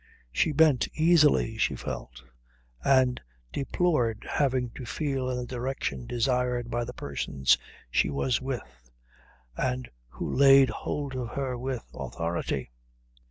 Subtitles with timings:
[0.31, 2.23] She bent easily, she felt,
[2.83, 3.21] and
[3.53, 7.55] deplored having to feel in the direction desired by the persons
[7.91, 8.89] she was with
[9.55, 12.71] and who laid hold of her with authority.